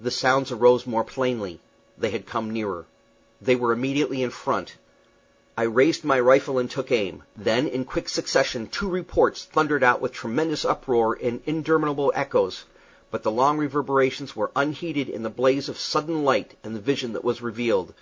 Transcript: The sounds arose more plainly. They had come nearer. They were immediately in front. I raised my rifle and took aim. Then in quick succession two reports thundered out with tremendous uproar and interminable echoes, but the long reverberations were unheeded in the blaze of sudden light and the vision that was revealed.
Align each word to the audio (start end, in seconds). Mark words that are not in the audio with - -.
The 0.00 0.10
sounds 0.10 0.50
arose 0.50 0.86
more 0.86 1.04
plainly. 1.04 1.60
They 1.98 2.08
had 2.08 2.24
come 2.24 2.50
nearer. 2.50 2.86
They 3.42 3.54
were 3.54 3.70
immediately 3.70 4.22
in 4.22 4.30
front. 4.30 4.76
I 5.58 5.64
raised 5.64 6.04
my 6.04 6.18
rifle 6.18 6.58
and 6.58 6.70
took 6.70 6.90
aim. 6.90 7.24
Then 7.36 7.68
in 7.68 7.84
quick 7.84 8.08
succession 8.08 8.66
two 8.68 8.88
reports 8.88 9.44
thundered 9.44 9.84
out 9.84 10.00
with 10.00 10.12
tremendous 10.14 10.64
uproar 10.64 11.18
and 11.22 11.42
interminable 11.44 12.10
echoes, 12.14 12.64
but 13.10 13.22
the 13.22 13.30
long 13.30 13.58
reverberations 13.58 14.34
were 14.34 14.52
unheeded 14.56 15.10
in 15.10 15.22
the 15.22 15.28
blaze 15.28 15.68
of 15.68 15.76
sudden 15.78 16.24
light 16.24 16.56
and 16.64 16.74
the 16.74 16.80
vision 16.80 17.12
that 17.12 17.22
was 17.22 17.42
revealed. 17.42 17.92